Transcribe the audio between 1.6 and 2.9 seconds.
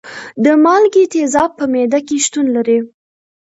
معده کې شتون لري.